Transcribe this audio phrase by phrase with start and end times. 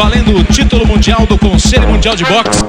[0.00, 2.64] valendo o título mundial do Conselho Mundial de Boxe.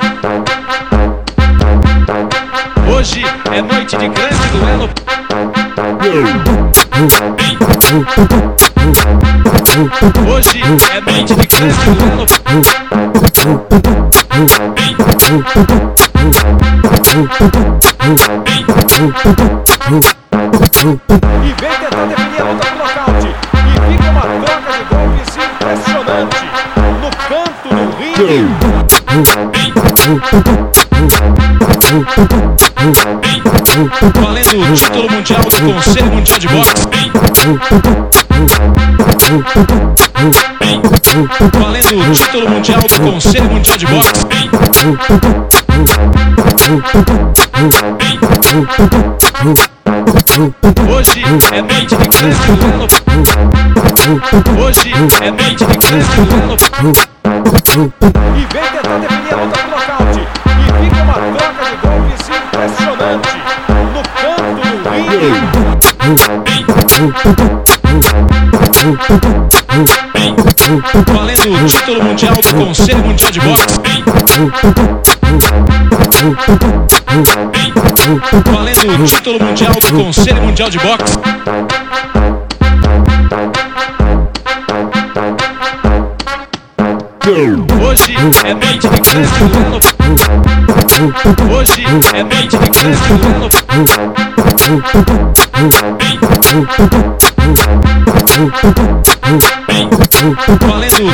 [2.94, 3.24] Hoje
[3.54, 4.90] é noite de grande duelo.
[10.30, 12.26] Hoje é noite de grande duelo.
[21.46, 22.71] E vem tentar definir a luta
[27.42, 28.46] canto do ringue.
[34.22, 36.74] Valendo o título mundial do Conselho Mundial de Boxe.
[41.60, 44.12] Valendo o título mundial do Conselho Mundial de Boxe.
[50.90, 52.38] Hoje é noite de grande.
[54.62, 57.21] Hoje é noite de grande.
[57.42, 60.22] E vem tentar definir a luta por nocaute.
[60.22, 63.30] E fica uma troca de golpes impressionante.
[63.94, 65.32] No canto do ringue.
[71.14, 73.80] Valendo o título mundial do Conselho Mundial de Boxe.
[78.52, 81.18] Valendo o título mundial do Conselho Mundial de Boxe.
[87.24, 88.98] Hoje é noite de.
[91.54, 92.98] Hoje é noite de grande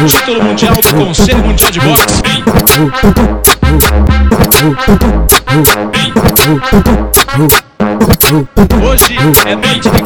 [0.07, 2.21] título mundial do Conselho Mundial de Boxe.
[8.81, 9.97] Hoje é noite de.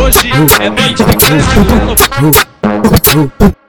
[0.00, 2.51] Hoje é noite de.
[2.82, 3.61] ピッ!